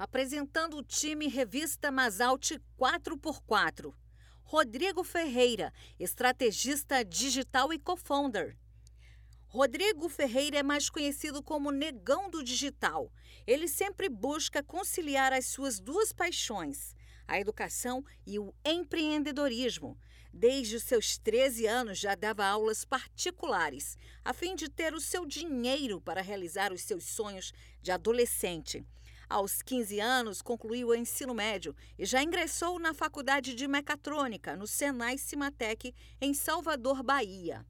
[0.00, 3.92] apresentando o time Revista Masalte 4x4.
[4.42, 8.56] Rodrigo Ferreira, estrategista digital e co-founder.
[9.46, 13.12] Rodrigo Ferreira é mais conhecido como Negão do Digital.
[13.46, 16.96] Ele sempre busca conciliar as suas duas paixões,
[17.28, 19.98] a educação e o empreendedorismo.
[20.32, 25.26] Desde os seus 13 anos já dava aulas particulares, a fim de ter o seu
[25.26, 28.82] dinheiro para realizar os seus sonhos de adolescente.
[29.30, 34.66] Aos 15 anos, concluiu o ensino médio e já ingressou na Faculdade de Mecatrônica, no
[34.66, 37.64] Senai Cimatec, em Salvador, Bahia.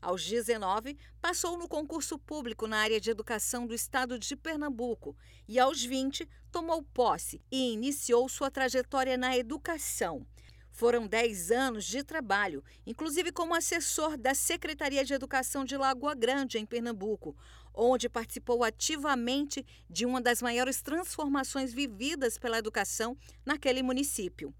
[0.00, 5.14] Aos 19, passou no concurso público na área de educação do estado de Pernambuco
[5.46, 10.26] e, aos 20, tomou posse e iniciou sua trajetória na educação.
[10.72, 16.58] Foram 10 anos de trabalho, inclusive como assessor da Secretaria de Educação de Lagoa Grande,
[16.58, 17.36] em Pernambuco,
[17.74, 24.54] onde participou ativamente de uma das maiores transformações vividas pela educação naquele município.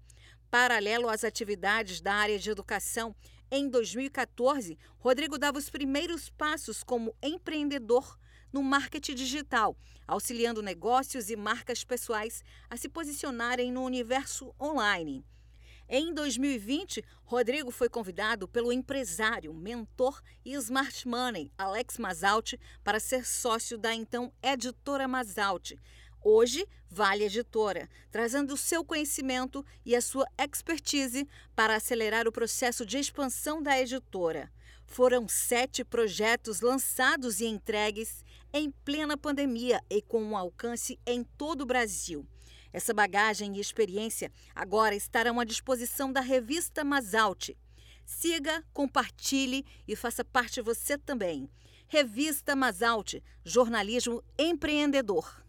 [0.51, 3.15] Paralelo às atividades da área de educação,
[3.49, 8.19] em 2014, Rodrigo dava os primeiros passos como empreendedor
[8.51, 9.75] no marketing digital,
[10.07, 15.25] auxiliando negócios e marcas pessoais a se posicionarem no universo online.
[15.95, 23.23] Em 2020, Rodrigo foi convidado pelo empresário, mentor e smart money Alex Masalti para ser
[23.27, 25.79] sócio da então editora Masalti.
[26.19, 32.87] Hoje, Vale Editora, trazendo o seu conhecimento e a sua expertise para acelerar o processo
[32.87, 34.51] de expansão da editora.
[34.87, 41.61] Foram sete projetos lançados e entregues em plena pandemia e com um alcance em todo
[41.61, 42.27] o Brasil.
[42.73, 47.55] Essa bagagem e experiência agora estarão à disposição da revista Masalte.
[48.03, 51.47] Siga, compartilhe e faça parte você também.
[51.87, 55.43] Revista Masalte, jornalismo empreendedor.